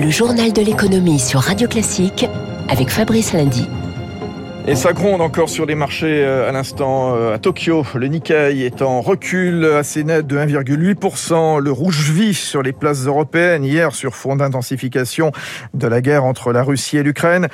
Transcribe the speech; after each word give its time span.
Le 0.00 0.08
journal 0.08 0.50
de 0.54 0.62
l'économie 0.62 1.18
sur 1.18 1.40
Radio 1.40 1.68
Classique 1.68 2.24
avec 2.70 2.88
Fabrice 2.88 3.34
Lundy. 3.34 3.68
Et 4.66 4.74
ça 4.74 4.94
gronde 4.94 5.20
encore 5.20 5.50
sur 5.50 5.66
les 5.66 5.74
marchés 5.74 6.24
euh, 6.24 6.48
à 6.48 6.52
l'instant 6.52 7.14
euh, 7.14 7.34
à 7.34 7.38
Tokyo. 7.38 7.84
Le 7.94 8.06
Nikkei 8.06 8.64
est 8.64 8.80
en 8.80 9.02
recul 9.02 9.62
assez 9.66 10.02
net 10.02 10.26
de 10.26 10.38
1,8%. 10.38 11.60
Le 11.60 11.70
rouge 11.70 12.10
vif 12.12 12.38
sur 12.38 12.62
les 12.62 12.72
places 12.72 13.04
européennes 13.04 13.62
hier 13.62 13.94
sur 13.94 14.14
fond 14.14 14.36
d'intensification 14.36 15.32
de 15.74 15.86
la 15.86 16.00
guerre 16.00 16.24
entre 16.24 16.52
la 16.52 16.62
Russie 16.62 16.96
et 16.96 17.02
l'Ukraine. 17.02 17.48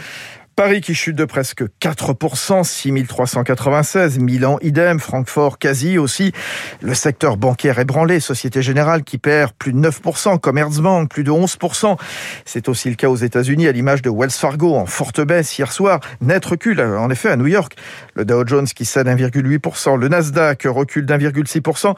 Paris 0.56 0.80
qui 0.80 0.94
chute 0.94 1.16
de 1.16 1.26
presque 1.26 1.64
4%, 1.82 2.64
6396, 2.64 4.18
Milan 4.18 4.56
idem, 4.62 4.98
Francfort 4.98 5.58
quasi 5.58 5.98
aussi. 5.98 6.32
Le 6.80 6.94
secteur 6.94 7.36
bancaire 7.36 7.78
ébranlé, 7.78 8.20
Société 8.20 8.62
Générale 8.62 9.04
qui 9.04 9.18
perd 9.18 9.52
plus 9.52 9.74
de 9.74 9.78
9%, 9.78 10.40
Commerzbank 10.40 11.10
plus 11.10 11.24
de 11.24 11.30
11%. 11.30 11.98
C'est 12.46 12.70
aussi 12.70 12.88
le 12.88 12.96
cas 12.96 13.10
aux 13.10 13.16
États-Unis 13.16 13.68
à 13.68 13.72
l'image 13.72 14.00
de 14.00 14.08
Wells 14.08 14.30
Fargo 14.30 14.74
en 14.74 14.86
forte 14.86 15.20
baisse 15.20 15.58
hier 15.58 15.70
soir. 15.70 16.00
Net 16.22 16.42
recul 16.46 16.80
en 16.80 17.10
effet 17.10 17.28
à 17.28 17.36
New 17.36 17.48
York. 17.48 17.76
Le 18.14 18.24
Dow 18.24 18.46
Jones 18.46 18.66
qui 18.66 18.86
cède 18.86 19.08
1,8%, 19.08 19.98
le 19.98 20.08
Nasdaq 20.08 20.62
recule 20.64 21.04
d'1,6%. 21.04 21.94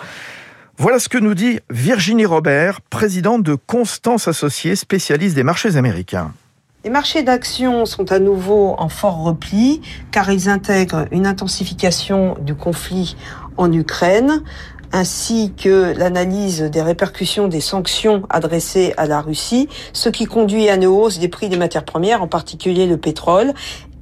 Voilà 0.79 0.99
ce 0.99 1.09
que 1.09 1.19
nous 1.19 1.35
dit 1.35 1.61
Virginie 1.71 2.27
Robert, 2.27 2.81
présidente 2.81 3.45
de 3.45 3.55
Constance 3.55 4.27
Associés, 4.27 4.75
spécialiste 4.75 5.37
des 5.37 5.45
marchés 5.45 5.77
américains. 5.77 6.33
Les 6.85 6.91
marchés 6.91 7.25
d'actions 7.25 7.87
sont 7.87 8.13
à 8.13 8.21
nouveau 8.21 8.77
en 8.79 8.89
fort 8.89 9.25
repli 9.25 9.81
car 10.13 10.31
ils 10.31 10.49
intègrent 10.49 11.07
une 11.11 11.27
intensification 11.27 12.37
du 12.41 12.55
conflit 12.55 13.17
en 13.57 13.73
Ukraine 13.73 14.45
ainsi 14.93 15.53
que 15.57 15.93
l'analyse 15.99 16.63
des 16.63 16.81
répercussions 16.81 17.49
des 17.49 17.61
sanctions 17.61 18.23
adressées 18.31 18.95
à 18.97 19.07
la 19.07 19.21
Russie, 19.21 19.69
ce 19.93 20.09
qui 20.09 20.27
conduit 20.27 20.69
à 20.69 20.77
une 20.77 20.87
hausse 20.87 21.19
des 21.19 21.29
prix 21.29 21.49
des 21.49 21.57
matières 21.57 21.85
premières, 21.85 22.23
en 22.23 22.29
particulier 22.29 22.87
le 22.87 22.97
pétrole, 22.97 23.55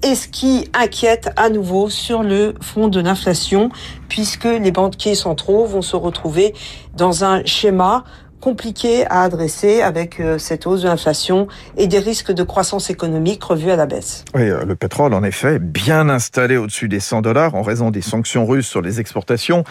et 0.02 0.14
ce 0.14 0.28
qui 0.28 0.68
inquiète 0.74 1.30
à 1.36 1.48
nouveau 1.48 1.88
sur 1.88 2.22
le 2.22 2.54
front 2.60 2.88
de 2.88 3.00
l'inflation, 3.00 3.70
puisque 4.08 4.44
les 4.44 4.70
banquiers 4.70 5.14
centraux 5.14 5.64
vont 5.64 5.82
se 5.82 5.96
retrouver 5.96 6.54
dans 6.94 7.24
un 7.24 7.44
schéma 7.44 8.04
compliqué 8.40 9.06
à 9.06 9.22
adresser 9.22 9.82
avec 9.82 10.20
euh, 10.20 10.38
cette 10.38 10.66
hausse 10.66 10.82
de 10.82 10.88
l'inflation 10.88 11.48
et 11.76 11.86
des 11.86 11.98
risques 11.98 12.32
de 12.32 12.42
croissance 12.42 12.90
économique 12.90 13.42
revus 13.42 13.70
à 13.70 13.76
la 13.76 13.86
baisse. 13.86 14.24
Oui, 14.34 14.42
euh, 14.42 14.64
le 14.64 14.76
pétrole, 14.76 15.14
en 15.14 15.22
effet, 15.22 15.58
bien 15.58 16.08
installé 16.08 16.56
au-dessus 16.56 16.88
des 16.88 17.00
100 17.00 17.22
dollars 17.22 17.54
en 17.54 17.62
raison 17.62 17.90
des 17.90 18.02
sanctions 18.02 18.46
russes 18.46 18.68
sur 18.68 18.82
les 18.82 19.00
exportations. 19.00 19.64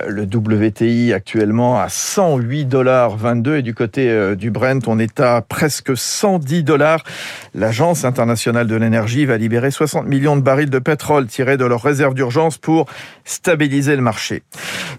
Euh, 0.00 0.08
le 0.08 0.22
WTI 0.22 1.12
actuellement 1.12 1.78
à 1.78 1.88
108 1.88 2.66
dollars 2.66 3.16
22 3.16 3.58
et 3.58 3.62
du 3.62 3.74
côté 3.74 4.36
du 4.36 4.50
Brent, 4.50 4.86
on 4.86 4.98
est 4.98 5.20
à 5.20 5.42
presque 5.42 5.96
110 5.96 6.62
dollars. 6.62 7.04
L'Agence 7.54 8.04
internationale 8.04 8.66
de 8.66 8.76
l'énergie 8.76 9.26
va 9.26 9.36
libérer 9.36 9.70
60 9.70 10.06
millions 10.06 10.36
de 10.36 10.42
barils 10.42 10.70
de 10.70 10.78
pétrole 10.78 11.26
tirés 11.26 11.56
de 11.56 11.64
leurs 11.64 11.82
réserves 11.82 12.14
d'urgence 12.14 12.58
pour 12.58 12.86
stabiliser 13.24 13.96
le 13.96 14.02
marché. 14.02 14.42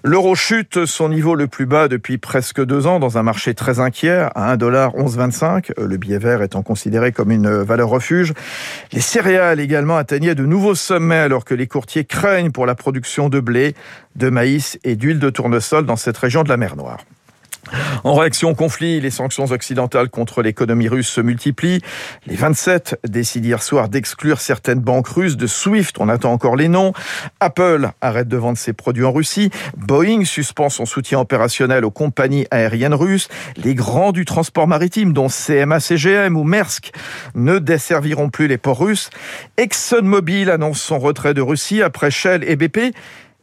L'euro 0.06 0.36
chute 0.36 0.86
son 0.86 1.08
niveau 1.08 1.34
le 1.34 1.48
plus 1.48 1.66
bas 1.66 1.88
depuis 1.88 2.18
presque 2.18 2.62
deux 2.62 2.88
ans 2.88 3.00
dans 3.00 3.18
un 3.18 3.24
marché 3.24 3.54
très 3.54 3.80
inquiet 3.80 4.28
à 4.36 4.54
1,1125 4.58 5.72
Le 5.78 5.96
billet 5.96 6.18
vert 6.18 6.42
étant 6.42 6.62
considéré 6.62 7.14
comme 7.14 7.32
une 7.32 7.50
valeur 7.50 7.88
refuge. 7.88 8.34
Les 8.92 9.00
céréales 9.00 9.62
également 9.62 9.96
atteignaient 9.96 10.36
de 10.36 10.46
nouveaux 10.46 10.76
sommets 10.76 11.16
alors 11.16 11.46
que 11.46 11.56
les 11.56 11.68
courtiers 11.68 12.04
craignent 12.04 12.52
pour 12.52 12.66
la 12.66 12.76
production 12.76 13.30
de 13.30 13.40
blé, 13.40 13.76
de 14.18 14.30
maïs 14.30 14.78
et 14.84 14.98
d'huile 14.98 15.20
de 15.20 15.30
tournesol 15.30 15.86
dans 15.86 15.96
cette 15.96 16.18
région 16.18 16.44
de 16.44 16.50
la 16.50 16.58
mer 16.58 16.76
Noire. 16.76 17.00
En 18.04 18.16
réaction 18.16 18.50
au 18.50 18.56
conflit, 18.56 19.00
les 19.00 19.10
sanctions 19.10 19.46
occidentales 19.46 20.10
contre 20.10 20.42
l'économie 20.42 20.88
russe 20.88 21.08
se 21.08 21.22
multiplient. 21.22 21.82
Les 22.28 22.36
27 22.36 23.00
décident 23.08 23.46
hier 23.46 23.64
soir 23.64 23.90
d'exclure 23.90 24.42
certaines 24.42 24.80
banques 24.80 25.08
russes 25.08 25.38
de 25.38 25.48
SWIFT. 25.48 25.94
On 26.00 26.10
attend 26.10 26.34
encore 26.34 26.56
les 26.56 26.68
noms. 26.68 26.94
Apple 27.40 27.90
arrête 28.02 28.28
de 28.28 28.38
vendre 28.38 28.58
ses 28.58 28.74
produits 28.74 29.06
en 29.06 29.12
Russie. 29.12 29.50
Boeing 29.78 30.26
suspend 30.26 30.70
son 30.70 30.86
soutien 30.86 31.20
opérationnel 31.20 31.86
aux 31.86 31.92
compagnies 31.92 32.46
aériennes 32.52 32.94
russes. 32.94 33.30
Les 33.56 33.76
grands 33.76 34.12
du 34.12 34.26
transport 34.26 34.68
maritime, 34.68 35.14
dont 35.14 35.28
CMA 35.28 35.80
CGM 35.80 36.36
ou 36.36 36.44
Maersk, 36.44 36.92
ne 37.36 37.60
desserviront 37.60 38.30
plus 38.30 38.48
les 38.48 38.58
ports 38.58 38.80
russes. 38.80 39.10
ExxonMobil 39.58 40.50
annonce 40.50 40.82
son 40.82 41.00
retrait 41.00 41.34
de 41.34 41.42
Russie 41.42 41.82
après 41.82 42.12
Shell 42.12 42.44
et 42.44 42.56
BP. 42.56 42.96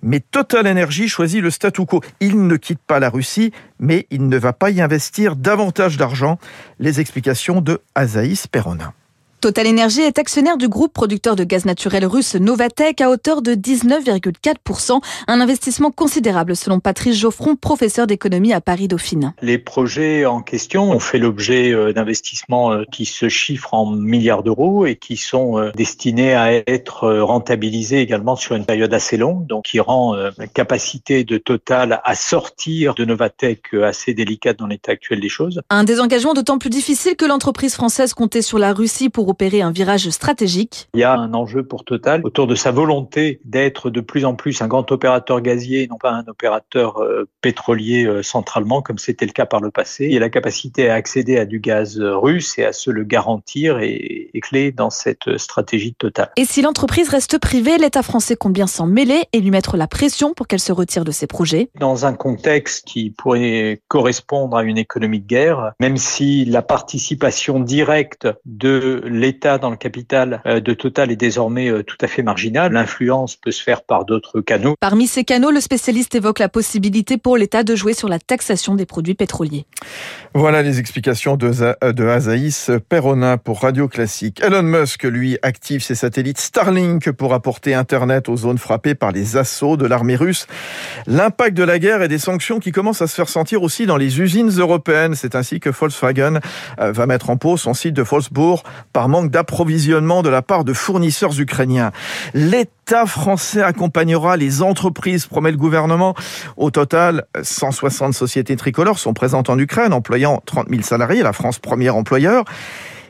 Mais 0.03 0.21
Total 0.21 0.67
Energy 0.67 1.09
choisit 1.09 1.43
le 1.43 1.51
statu 1.51 1.85
quo. 1.85 2.01
Il 2.21 2.47
ne 2.47 2.57
quitte 2.57 2.81
pas 2.87 3.01
la 3.01 3.11
Russie, 3.11 3.53
mais 3.79 4.07
il 4.11 4.29
ne 4.29 4.39
va 4.39 4.53
pas 4.53 4.71
y 4.71 4.81
investir 4.81 5.37
davantage 5.37 5.97
d'argent. 5.97 6.39
Les 6.79 7.01
explications 7.01 7.61
de 7.61 7.81
Azaïs 7.95 8.47
Perronin. 8.47 8.93
Total 9.41 9.67
Energy 9.67 10.03
est 10.03 10.19
actionnaire 10.19 10.59
du 10.59 10.69
groupe 10.69 10.93
producteur 10.93 11.35
de 11.35 11.45
gaz 11.45 11.65
naturel 11.65 12.05
russe 12.05 12.35
Novatec 12.35 13.01
à 13.01 13.09
hauteur 13.09 13.41
de 13.41 13.55
19,4%, 13.55 15.01
un 15.29 15.41
investissement 15.41 15.91
considérable 15.91 16.55
selon 16.55 16.79
Patrice 16.79 17.17
Geoffron, 17.17 17.57
professeur 17.57 18.07
d'économie 18.07 18.53
à 18.53 18.61
Paris 18.61 18.87
Dauphine. 18.87 19.33
Les 19.41 19.57
projets 19.57 20.27
en 20.27 20.43
question 20.43 20.91
ont 20.91 20.99
fait 20.99 21.19
l'objet 21.19 21.73
euh, 21.73 21.95
d'investissements 21.95 22.71
euh, 22.71 22.85
qui 22.93 23.07
se 23.07 23.31
chiffrent 23.31 23.73
en 23.73 23.91
milliards 23.91 24.43
d'euros 24.43 24.85
et 24.85 24.97
qui 24.97 25.17
sont 25.17 25.59
euh, 25.59 25.71
destinés 25.75 26.35
à 26.35 26.53
être 26.53 27.11
rentabilisés 27.23 28.01
également 28.01 28.37
sur 28.37 28.57
une 28.57 28.67
période 28.67 28.93
assez 28.93 29.17
longue, 29.17 29.47
donc 29.47 29.65
qui 29.65 29.81
rend 29.81 30.15
la 30.15 30.47
capacité 30.47 31.25
de 31.25 31.39
Total 31.39 32.01
à 32.05 32.15
sortir 32.15 32.95
de 32.95 33.07
Novatec 33.07 33.73
assez 33.73 34.13
délicate 34.13 34.59
dans 34.59 34.67
l'état 34.67 34.93
actuel 34.93 35.21
des 35.21 35.29
choses. 35.29 35.63
Un 35.71 35.85
désengagement 35.85 36.35
d'autant 36.35 36.59
plus 36.59 36.71
difficile 36.71 37.17
que 37.17 37.25
l'entreprise 37.25 37.75
française 37.75 38.13
comptait 38.13 38.43
sur 38.43 38.59
la 38.59 38.73
Russie 38.73 39.09
pour 39.09 39.30
opérer 39.31 39.63
un 39.63 39.71
virage 39.71 40.11
stratégique. 40.11 40.89
Il 40.95 41.01
y 41.01 41.05
a 41.05 41.15
un 41.15 41.33
enjeu 41.35 41.65
pour 41.65 41.85
Total 41.85 42.21
autour 42.25 42.47
de 42.47 42.55
sa 42.55 42.71
volonté 42.71 43.41
d'être 43.45 43.91
de 43.91 44.01
plus 44.01 44.25
en 44.25 44.35
plus 44.35 44.61
un 44.63 44.69
grand 44.69 44.91
opérateur 44.93 45.41
gazier, 45.41 45.87
non 45.89 45.97
pas 45.97 46.13
un 46.13 46.25
opérateur 46.27 46.99
euh, 46.99 47.29
pétrolier 47.41 48.05
euh, 48.05 48.23
centralement, 48.23 48.83
comme 48.83 48.99
c'était 48.99 49.27
le 49.27 49.33
cas 49.33 49.47
par 49.47 49.61
le 49.61 49.71
passé. 49.71 50.07
Il 50.07 50.13
y 50.13 50.17
a 50.17 50.21
la 50.21 50.29
capacité 50.29 50.91
à 50.91 50.95
accéder 50.95 51.39
à 51.39 51.47
du 51.47 51.61
gaz 51.61 51.99
euh, 51.99 52.17
russe 52.17 52.59
et 52.59 52.65
à 52.65 52.73
se 52.73 52.91
le 52.91 53.05
garantir 53.05 53.79
est, 53.79 54.31
clé 54.43 54.73
dans 54.73 54.89
cette 54.89 55.37
stratégie 55.37 55.91
de 55.91 55.97
Total. 55.97 56.31
Et 56.37 56.47
si 56.47 56.63
l'entreprise 56.63 57.09
reste 57.11 57.39
privée, 57.39 57.77
l'État 57.77 58.03
français 58.03 58.37
compte 58.37 58.55
bien 58.55 58.67
s'en 58.67 58.87
mêler 58.87 59.25
et 59.33 59.41
lui 59.41 59.51
mettre 59.51 59.77
la 59.77 59.87
pression 59.87 60.33
pour 60.33 60.47
qu'elle 60.47 60.61
se 60.61 60.73
retire 60.73 61.05
de 61.05 61.11
ses 61.11 61.27
projets. 61.27 61.69
Dans 61.79 62.07
un 62.07 62.15
contexte 62.15 62.87
qui 62.87 63.11
pourrait 63.11 63.83
correspondre 63.89 64.57
à 64.57 64.63
une 64.63 64.79
économie 64.79 65.21
de 65.21 65.27
guerre, 65.27 65.73
même 65.79 65.99
si 65.99 66.47
la 66.47 66.63
participation 66.63 67.61
directe 67.61 68.29
de 68.47 69.03
l'État 69.21 69.59
dans 69.59 69.71
le 69.71 69.77
capital 69.77 70.43
euh, 70.47 70.61
de 70.61 70.75
Total 70.75 71.11
est 71.11 71.17
désormais 71.17 71.71
euh, 71.71 71.83
tout 71.83 71.97
à 72.01 72.07
fait 72.07 72.23
marginal. 72.23 72.73
L'influence 72.73 73.37
peut 73.37 73.51
se 73.51 73.63
faire 73.63 73.83
par 73.83 74.05
d'autres 74.05 74.41
canaux. 74.41 74.75
Parmi 74.81 75.07
ces 75.07 75.25
canaux, 75.25 75.51
le 75.51 75.61
spécialiste 75.61 76.15
évoque 76.15 76.39
la 76.39 76.49
possibilité 76.49 77.19
pour 77.19 77.37
l'État 77.37 77.63
de 77.63 77.77
jouer 77.77 77.93
sur 77.93 78.09
la 78.09 78.19
taxation 78.19 78.75
des 78.75 78.87
produits 78.87 79.15
pétroliers. 79.15 79.67
Voilà 80.35 80.63
les 80.63 80.79
explications 80.79 81.37
de, 81.37 81.51
de 81.93 82.07
Azaïs 82.07 82.71
Perronin 82.89 83.37
pour 83.37 83.61
Radio 83.61 83.89
Classique. 83.89 84.41
Elon 84.43 84.63
Musk, 84.63 85.05
lui, 85.05 85.39
active 85.43 85.83
ses 85.83 85.95
satellites 85.95 86.39
Starlink 86.39 87.11
pour 87.13 87.35
apporter 87.35 87.75
Internet 87.75 88.29
aux 88.29 88.37
zones 88.37 88.59
frappées 88.59 88.95
par 88.95 89.13
les 89.13 89.37
assauts 89.37 89.77
de 89.77 89.87
l'armée 89.87 90.17
russe. 90.17 90.47
L'impact 91.07 91.57
de 91.57 91.65
la 91.65 91.79
guerre 91.79 92.03
et 92.03 92.09
des 92.09 92.19
sanctions 92.19 92.59
qui 92.59 92.73
commencent 92.73 93.03
à 93.03 93.07
se 93.07 93.15
faire 93.15 93.29
sentir 93.29 93.63
aussi 93.63 93.87
dans 93.87 93.97
les 93.97 94.21
usines 94.21 94.51
européennes. 94.51 95.15
C'est 95.15 95.35
ainsi 95.35 95.61
que 95.61 95.69
Volkswagen 95.69 96.41
euh, 96.81 96.93
va 96.93 97.07
mettre 97.07 97.31
en 97.31 97.37
pause 97.37 97.61
son 97.61 97.75
site 97.75 97.95
de 97.95 98.03
Wolfsburg 98.03 98.63
par 98.93 99.10
manque 99.11 99.31
d'approvisionnement 99.31 100.23
de 100.23 100.31
la 100.31 100.41
part 100.41 100.65
de 100.65 100.73
fournisseurs 100.73 101.39
ukrainiens. 101.39 101.93
L'État 102.33 103.05
français 103.07 103.63
accompagnera 103.63 104.37
les 104.37 104.63
entreprises, 104.63 105.27
promet 105.27 105.51
le 105.51 105.59
gouvernement. 105.59 106.15
Au 106.57 106.71
total, 106.71 107.25
160 107.43 108.15
sociétés 108.15 108.57
tricolores 108.57 108.99
sont 108.99 109.13
présentes 109.13 109.51
en 109.51 109.59
Ukraine, 109.59 109.93
employant 109.93 110.43
30 110.47 110.69
000 110.71 110.83
salariés, 110.83 111.23
la 111.23 111.33
France 111.33 111.59
premier 111.59 111.91
employeur. 111.91 112.45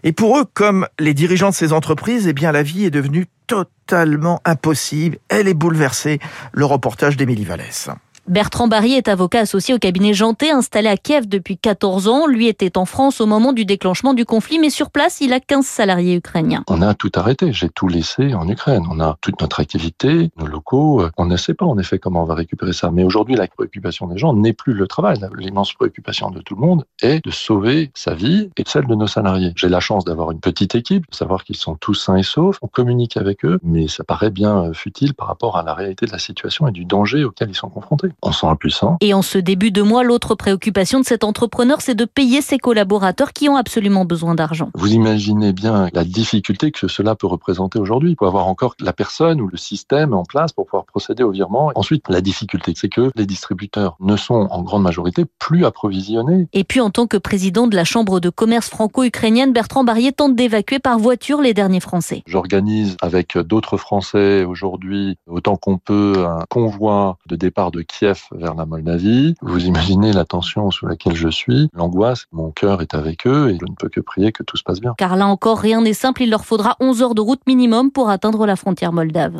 Et 0.02 0.12
pour 0.12 0.38
eux, 0.38 0.44
comme 0.52 0.86
les 0.98 1.14
dirigeants 1.14 1.50
de 1.50 1.54
ces 1.54 1.72
entreprises, 1.72 2.26
eh 2.26 2.32
bien, 2.32 2.52
la 2.52 2.62
vie 2.62 2.86
est 2.86 2.90
devenue 2.90 3.26
totalement 3.46 4.40
impossible. 4.44 5.18
Elle 5.28 5.48
est 5.48 5.54
bouleversée. 5.54 6.18
Le 6.52 6.64
reportage 6.64 7.16
d'Émilie 7.16 7.44
Vallès. 7.44 7.90
Bertrand 8.30 8.68
Barry 8.68 8.92
est 8.92 9.08
avocat 9.08 9.40
associé 9.40 9.74
au 9.74 9.78
cabinet 9.78 10.14
Janté, 10.14 10.52
installé 10.52 10.86
à 10.86 10.96
Kiev 10.96 11.26
depuis 11.26 11.58
14 11.58 12.06
ans. 12.06 12.28
Lui 12.28 12.46
était 12.46 12.78
en 12.78 12.84
France 12.84 13.20
au 13.20 13.26
moment 13.26 13.52
du 13.52 13.64
déclenchement 13.64 14.14
du 14.14 14.24
conflit, 14.24 14.60
mais 14.60 14.70
sur 14.70 14.92
place, 14.92 15.20
il 15.20 15.32
a 15.32 15.40
15 15.40 15.66
salariés 15.66 16.14
ukrainiens. 16.14 16.62
On 16.68 16.80
a 16.80 16.94
tout 16.94 17.10
arrêté. 17.16 17.52
J'ai 17.52 17.68
tout 17.68 17.88
laissé 17.88 18.32
en 18.34 18.48
Ukraine. 18.48 18.84
On 18.88 19.00
a 19.00 19.16
toute 19.20 19.40
notre 19.40 19.58
activité, 19.58 20.30
nos 20.36 20.46
locaux. 20.46 21.02
On 21.16 21.26
ne 21.26 21.36
sait 21.36 21.54
pas 21.54 21.64
en 21.66 21.76
effet 21.76 21.98
comment 21.98 22.22
on 22.22 22.24
va 22.24 22.36
récupérer 22.36 22.72
ça. 22.72 22.92
Mais 22.92 23.02
aujourd'hui, 23.02 23.34
la 23.34 23.48
préoccupation 23.48 24.06
des 24.06 24.16
gens 24.16 24.32
n'est 24.32 24.52
plus 24.52 24.74
le 24.74 24.86
travail. 24.86 25.18
L'immense 25.36 25.72
préoccupation 25.72 26.30
de 26.30 26.40
tout 26.40 26.54
le 26.54 26.60
monde 26.60 26.84
est 27.02 27.24
de 27.24 27.32
sauver 27.32 27.90
sa 27.94 28.14
vie 28.14 28.50
et 28.56 28.62
celle 28.64 28.86
de 28.86 28.94
nos 28.94 29.08
salariés. 29.08 29.54
J'ai 29.56 29.68
la 29.68 29.80
chance 29.80 30.04
d'avoir 30.04 30.30
une 30.30 30.38
petite 30.38 30.76
équipe, 30.76 31.10
de 31.10 31.16
savoir 31.16 31.42
qu'ils 31.42 31.56
sont 31.56 31.74
tous 31.74 31.94
sains 31.94 32.14
et 32.14 32.22
saufs. 32.22 32.58
On 32.62 32.68
communique 32.68 33.16
avec 33.16 33.44
eux, 33.44 33.58
mais 33.64 33.88
ça 33.88 34.04
paraît 34.04 34.30
bien 34.30 34.72
futile 34.72 35.14
par 35.14 35.26
rapport 35.26 35.56
à 35.56 35.64
la 35.64 35.74
réalité 35.74 36.06
de 36.06 36.12
la 36.12 36.20
situation 36.20 36.68
et 36.68 36.70
du 36.70 36.84
danger 36.84 37.24
auquel 37.24 37.50
ils 37.50 37.56
sont 37.56 37.70
confrontés. 37.70 38.10
On 38.22 38.32
sent 38.32 38.46
impuissant. 38.46 38.96
Et 39.00 39.14
en 39.14 39.22
ce 39.22 39.38
début 39.38 39.70
de 39.70 39.82
mois, 39.82 40.02
l'autre 40.02 40.34
préoccupation 40.34 41.00
de 41.00 41.04
cet 41.04 41.24
entrepreneur, 41.24 41.80
c'est 41.80 41.94
de 41.94 42.04
payer 42.04 42.42
ses 42.42 42.58
collaborateurs 42.58 43.32
qui 43.32 43.48
ont 43.48 43.56
absolument 43.56 44.04
besoin 44.04 44.34
d'argent. 44.34 44.70
Vous 44.74 44.92
imaginez 44.92 45.52
bien 45.52 45.88
la 45.92 46.04
difficulté 46.04 46.70
que 46.70 46.88
cela 46.88 47.14
peut 47.14 47.26
représenter 47.26 47.78
aujourd'hui. 47.78 48.12
Il 48.12 48.16
faut 48.18 48.26
avoir 48.26 48.48
encore 48.48 48.74
la 48.80 48.92
personne 48.92 49.40
ou 49.40 49.48
le 49.48 49.56
système 49.56 50.12
en 50.14 50.24
place 50.24 50.52
pour 50.52 50.66
pouvoir 50.66 50.84
procéder 50.84 51.22
au 51.22 51.30
virement. 51.30 51.72
Ensuite, 51.74 52.08
la 52.08 52.20
difficulté, 52.20 52.72
c'est 52.76 52.88
que 52.88 53.10
les 53.14 53.26
distributeurs 53.26 53.96
ne 54.00 54.16
sont 54.16 54.48
en 54.50 54.62
grande 54.62 54.82
majorité 54.82 55.24
plus 55.38 55.64
approvisionnés. 55.64 56.48
Et 56.52 56.64
puis, 56.64 56.80
en 56.80 56.90
tant 56.90 57.06
que 57.06 57.16
président 57.16 57.66
de 57.66 57.76
la 57.76 57.84
Chambre 57.84 58.20
de 58.20 58.28
commerce 58.28 58.68
franco-ukrainienne, 58.68 59.52
Bertrand 59.52 59.84
Barrier 59.84 60.12
tente 60.12 60.34
d'évacuer 60.34 60.78
par 60.78 60.98
voiture 60.98 61.40
les 61.40 61.54
derniers 61.54 61.80
Français. 61.80 62.22
J'organise 62.26 62.96
avec 63.00 63.38
d'autres 63.38 63.76
Français 63.76 64.44
aujourd'hui, 64.44 65.16
autant 65.26 65.56
qu'on 65.56 65.78
peut, 65.78 66.26
un 66.26 66.44
convoi 66.48 67.18
de 67.26 67.36
départ 67.36 67.70
de 67.70 67.82
Kiev 67.82 67.99
vers 68.02 68.54
la 68.54 68.64
Moldavie. 68.64 69.34
Vous 69.42 69.64
imaginez 69.64 70.12
la 70.12 70.24
tension 70.24 70.70
sous 70.70 70.86
laquelle 70.86 71.14
je 71.14 71.28
suis, 71.28 71.68
l'angoisse. 71.74 72.26
Mon 72.32 72.50
cœur 72.50 72.80
est 72.80 72.94
avec 72.94 73.26
eux 73.26 73.50
et 73.50 73.58
je 73.60 73.64
ne 73.68 73.74
peux 73.78 73.88
que 73.88 74.00
prier 74.00 74.32
que 74.32 74.42
tout 74.42 74.56
se 74.56 74.62
passe 74.62 74.80
bien. 74.80 74.94
Car 74.96 75.16
là 75.16 75.26
encore, 75.26 75.58
rien 75.58 75.82
n'est 75.82 75.92
simple. 75.92 76.22
Il 76.22 76.30
leur 76.30 76.44
faudra 76.44 76.76
11 76.80 77.02
heures 77.02 77.14
de 77.14 77.20
route 77.20 77.40
minimum 77.46 77.90
pour 77.90 78.08
atteindre 78.08 78.46
la 78.46 78.56
frontière 78.56 78.92
moldave. 78.92 79.38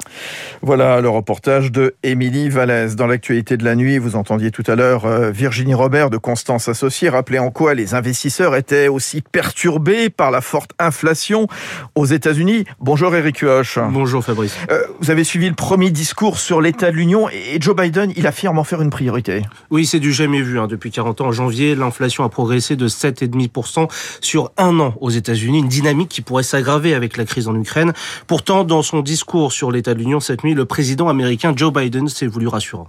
Voilà 0.62 1.00
le 1.00 1.08
reportage 1.08 1.72
de 1.72 1.94
Émilie 2.02 2.48
Vallès. 2.48 2.96
Dans 2.96 3.06
l'actualité 3.06 3.56
de 3.56 3.64
la 3.64 3.74
nuit, 3.74 3.98
vous 3.98 4.16
entendiez 4.16 4.50
tout 4.50 4.64
à 4.66 4.74
l'heure 4.74 5.06
euh, 5.06 5.30
Virginie 5.30 5.74
Robert 5.74 6.10
de 6.10 6.18
Constance 6.18 6.68
Associée 6.68 7.08
rappeler 7.08 7.38
en 7.38 7.50
quoi 7.50 7.74
les 7.74 7.94
investisseurs 7.94 8.56
étaient 8.56 8.88
aussi 8.88 9.22
perturbés 9.22 10.10
par 10.10 10.30
la 10.30 10.40
forte 10.40 10.72
inflation 10.78 11.46
aux 11.94 12.06
États-Unis. 12.06 12.64
Bonjour 12.80 13.14
Eric 13.14 13.38
Huoch. 13.38 13.78
Bonjour 13.90 14.22
Fabrice. 14.22 14.56
Euh, 14.70 14.82
vous 15.00 15.10
avez 15.10 15.24
suivi 15.24 15.48
le 15.48 15.54
premier 15.54 15.90
discours 15.90 16.38
sur 16.38 16.60
l'état 16.60 16.90
de 16.90 16.96
l'Union 16.96 17.28
et 17.30 17.60
Joe 17.60 17.74
Biden, 17.74 18.12
il 18.16 18.26
affirme 18.26 18.49
en 18.58 18.64
faire 18.64 18.82
une 18.82 18.90
priorité. 18.90 19.42
Oui, 19.70 19.86
c'est 19.86 20.00
du 20.00 20.12
jamais 20.12 20.42
vu. 20.42 20.58
Hein. 20.58 20.66
Depuis 20.66 20.90
40 20.90 21.20
ans, 21.20 21.26
en 21.26 21.32
janvier, 21.32 21.74
l'inflation 21.74 22.24
a 22.24 22.28
progressé 22.28 22.76
de 22.76 22.88
7,5% 22.88 23.88
sur 24.20 24.50
un 24.56 24.78
an 24.80 24.94
aux 25.00 25.10
États-Unis, 25.10 25.60
une 25.60 25.68
dynamique 25.68 26.08
qui 26.08 26.20
pourrait 26.20 26.42
s'aggraver 26.42 26.94
avec 26.94 27.16
la 27.16 27.24
crise 27.24 27.48
en 27.48 27.54
Ukraine. 27.54 27.92
Pourtant, 28.26 28.64
dans 28.64 28.82
son 28.82 29.00
discours 29.00 29.52
sur 29.52 29.70
l'état 29.70 29.94
de 29.94 29.98
l'Union 29.98 30.20
cette 30.20 30.44
nuit, 30.44 30.54
le 30.54 30.64
président 30.64 31.08
américain 31.08 31.52
Joe 31.54 31.72
Biden 31.72 32.08
s'est 32.08 32.26
voulu 32.26 32.48
rassurant. 32.48 32.88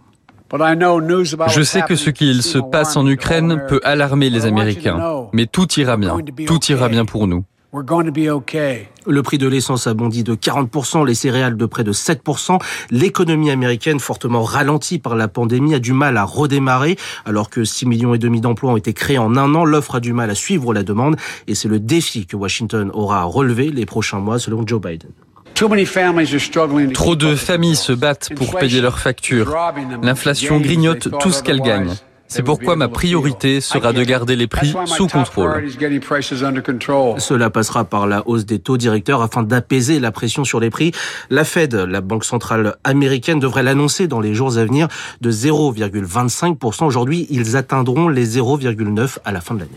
Je 1.48 1.62
sais 1.62 1.82
que 1.84 1.96
ce 1.96 2.10
qu'il 2.10 2.44
se 2.44 2.58
passe 2.58 2.98
en 2.98 3.08
Ukraine 3.08 3.64
peut 3.70 3.80
alarmer 3.84 4.30
les 4.30 4.46
Américains, 4.46 5.28
mais 5.32 5.46
tout 5.46 5.68
ira 5.80 5.96
bien. 5.98 6.18
Tout 6.46 6.60
ira 6.70 6.90
bien 6.90 7.06
pour 7.06 7.28
nous. 7.28 7.46
Le 9.06 9.24
prix 9.24 9.38
de 9.38 9.48
l'essence 9.48 9.88
a 9.88 9.94
bondi 9.94 10.26
de 10.26 10.36
40%, 10.36 11.06
les 11.06 11.14
céréales 11.14 11.56
de 11.56 11.66
près 11.66 11.86
de 11.86 11.94
7%. 11.94 12.60
L'économie 12.90 13.50
américaine, 13.50 14.02
fortement 14.02 14.44
ralentie 14.44 15.00
par 15.00 15.16
la 15.16 15.30
pandémie, 15.30 15.74
a 15.74 15.80
du 15.80 15.94
mal 15.94 16.18
à 16.18 16.26
redémarrer. 16.26 16.98
Alors 17.26 17.50
que 17.50 17.64
6 17.64 17.86
millions 17.86 18.14
et 18.14 18.18
demi 18.18 18.42
d'emplois 18.42 18.74
ont 18.74 18.78
été 18.78 18.92
créés 18.92 19.18
en 19.18 19.38
un 19.38 19.56
an, 19.56 19.64
l'offre 19.64 19.96
a 19.96 20.00
du 20.02 20.12
mal 20.12 20.30
à 20.30 20.36
suivre 20.36 20.74
la 20.74 20.84
demande. 20.84 21.16
Et 21.48 21.56
c'est 21.56 21.70
le 21.70 21.80
défi 21.80 22.26
que 22.26 22.36
Washington 22.36 22.92
aura 22.94 23.22
à 23.22 23.24
relever 23.24 23.72
les 23.72 23.86
prochains 23.86 24.20
mois, 24.20 24.38
selon 24.38 24.68
Joe 24.68 24.82
Biden. 24.82 25.12
Trop 26.94 27.16
de 27.16 27.36
familles 27.36 27.76
se 27.78 27.94
battent 27.94 28.32
pour 28.36 28.58
payer 28.58 28.82
leurs 28.82 29.00
factures. 29.00 29.56
L'inflation 30.02 30.60
grignote 30.60 31.08
tout 31.22 31.32
ce 31.32 31.42
qu'elle 31.42 31.62
gagne. 31.62 31.96
C'est 32.32 32.44
pourquoi 32.44 32.78
ma 32.78 32.88
priorité 32.88 33.60
sera 33.60 33.92
de 33.92 34.02
garder 34.04 34.38
les 34.38 34.48
prix 34.48 34.74
sous 34.86 35.08
contrôle. 35.08 35.70
Cela 37.18 37.50
passera 37.50 37.84
par 37.84 38.08
la 38.08 38.26
hausse 38.26 38.46
des 38.46 38.60
taux 38.60 38.78
directeurs 38.78 39.22
afin 39.22 39.44
d'apaiser 39.44 40.00
la 40.00 40.14
pression 40.14 40.46
sur 40.46 40.62
les 40.62 40.70
prix. 40.70 40.94
La 41.30 41.44
Fed, 41.44 41.76
la 41.76 42.00
Banque 42.00 42.24
centrale 42.24 42.78
américaine, 42.86 43.40
devrait 43.40 43.64
l'annoncer 43.64 44.08
dans 44.08 44.22
les 44.22 44.34
jours 44.34 44.58
à 44.58 44.64
venir 44.64 44.88
de 45.20 45.30
0,25%. 45.30 46.86
Aujourd'hui, 46.86 47.28
ils 47.30 47.58
atteindront 47.58 48.08
les 48.08 48.38
0,9 48.38 49.18
à 49.26 49.34
la 49.34 49.42
fin 49.42 49.56
de 49.56 49.60
l'année. 49.60 49.72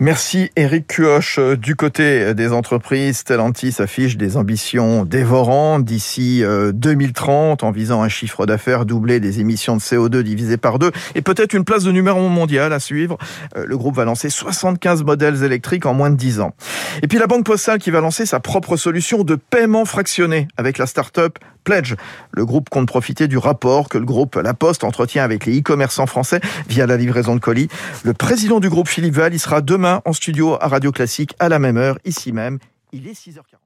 Merci 0.00 0.50
Eric 0.56 0.86
Cuoche. 0.86 1.38
Du 1.58 1.76
côté 1.76 2.32
des 2.32 2.50
entreprises, 2.52 3.18
Stellantis 3.18 3.76
affiche 3.80 4.16
des 4.16 4.38
ambitions 4.38 5.04
dévorantes 5.04 5.84
d'ici 5.84 6.42
2030 6.72 7.62
en 7.62 7.70
visant 7.72 8.02
un 8.02 8.08
chiffre 8.08 8.46
d'affaires 8.46 8.86
doublé 8.86 9.20
des 9.20 9.40
émissions 9.40 9.76
de 9.76 9.82
CO2 9.82 10.22
divisé 10.22 10.56
par 10.56 10.78
deux 10.78 10.92
et 11.14 11.20
peut-être 11.20 11.52
une 11.52 11.64
de 11.82 11.90
numéro 11.90 12.28
mondial 12.28 12.72
à 12.72 12.78
suivre. 12.78 13.18
Le 13.56 13.76
groupe 13.76 13.96
va 13.96 14.04
lancer 14.04 14.30
75 14.30 15.02
modèles 15.02 15.42
électriques 15.42 15.86
en 15.86 15.94
moins 15.94 16.10
de 16.10 16.16
10 16.16 16.40
ans. 16.40 16.54
Et 17.02 17.08
puis 17.08 17.18
la 17.18 17.26
Banque 17.26 17.44
Postale 17.44 17.78
qui 17.78 17.90
va 17.90 18.00
lancer 18.00 18.26
sa 18.26 18.38
propre 18.38 18.76
solution 18.76 19.24
de 19.24 19.34
paiement 19.34 19.84
fractionné 19.84 20.46
avec 20.56 20.78
la 20.78 20.86
start-up 20.86 21.38
Pledge. 21.64 21.94
Le 22.32 22.44
groupe 22.44 22.68
compte 22.68 22.86
profiter 22.86 23.26
du 23.26 23.38
rapport 23.38 23.88
que 23.88 23.98
le 23.98 24.04
groupe 24.04 24.36
La 24.36 24.54
Poste 24.54 24.84
entretient 24.84 25.24
avec 25.24 25.46
les 25.46 25.58
e-commerçants 25.58 26.06
français 26.06 26.40
via 26.68 26.86
la 26.86 26.96
livraison 26.96 27.34
de 27.34 27.40
colis. 27.40 27.68
Le 28.04 28.12
président 28.12 28.60
du 28.60 28.68
groupe 28.68 28.88
Philippe 28.88 29.14
Val, 29.14 29.34
sera 29.38 29.62
demain 29.62 30.02
en 30.04 30.12
studio 30.12 30.56
à 30.60 30.68
Radio 30.68 30.92
Classique 30.92 31.34
à 31.38 31.48
la 31.48 31.58
même 31.58 31.76
heure, 31.76 31.98
ici 32.04 32.32
même. 32.32 32.58
Il 32.92 33.08
est 33.08 33.12
6h40. 33.12 33.63